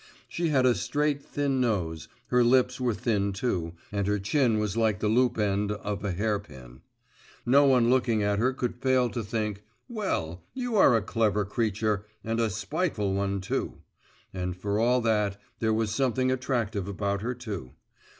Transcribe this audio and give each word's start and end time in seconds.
She 0.27 0.47
had 0.49 0.65
a 0.65 0.73
straight 0.73 1.21
thin 1.21 1.61
nose, 1.61 2.07
her 2.29 2.43
lips 2.43 2.81
were 2.81 2.95
thin 2.95 3.33
too, 3.33 3.73
and 3.91 4.07
her 4.07 4.17
chin 4.17 4.57
was 4.57 4.75
like 4.75 4.99
the 4.99 5.07
loop 5.07 5.37
end 5.37 5.71
of 5.71 6.03
a 6.03 6.11
hair 6.11 6.39
pin. 6.39 6.81
No 7.45 7.65
one 7.65 7.91
looking 7.91 8.23
at 8.23 8.39
her 8.39 8.51
could 8.51 8.75
fail 8.81 9.11
to 9.11 9.21
think: 9.23 9.63
'Well, 9.87 10.43
you 10.55 10.75
are 10.75 10.95
a 10.97 11.03
clever 11.03 11.45
creature 11.45 12.03
and 12.23 12.39
a 12.39 12.49
spiteful 12.49 13.13
one, 13.13 13.41
too!' 13.41 13.83
And 14.33 14.57
for 14.57 14.79
all 14.79 15.01
that, 15.01 15.39
there 15.59 15.71
was 15.71 15.91
something 15.93 16.31
attractive 16.31 16.87
about 16.87 17.21
her 17.21 17.35
too. 17.35 17.73